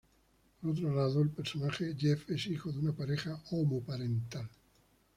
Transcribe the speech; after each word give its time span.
Por 0.59 0.71
otro 0.71 0.95
lado, 0.95 1.21
el 1.21 1.29
personaje 1.29 1.95
Jeff 1.95 2.27
es 2.31 2.47
hijo 2.47 2.71
de 2.71 2.79
una 2.79 2.91
pareja 2.91 3.39
homoparental. 3.51 4.49